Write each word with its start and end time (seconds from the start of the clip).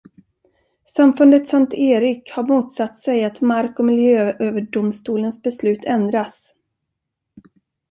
Samfundet 0.85 1.47
Sankt 1.47 1.73
Erik 1.73 2.31
har 2.35 2.43
motsatt 2.43 2.97
sig 2.99 3.23
att 3.23 3.41
Mark- 3.41 3.79
och 3.79 3.85
miljööverdomstolens 3.85 5.41
beslut 5.41 5.85
ändras. 5.85 6.55